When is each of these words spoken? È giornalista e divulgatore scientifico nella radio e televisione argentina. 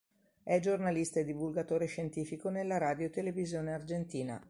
È 0.43 0.59
giornalista 0.59 1.19
e 1.19 1.23
divulgatore 1.23 1.85
scientifico 1.85 2.49
nella 2.49 2.79
radio 2.79 3.05
e 3.05 3.11
televisione 3.11 3.71
argentina. 3.71 4.39